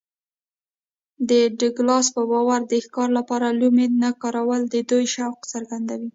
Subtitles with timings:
[1.29, 6.09] د ډاګلاس په باور د ښکار لپاره لومې نه کارول د دوی شوق څرګندوي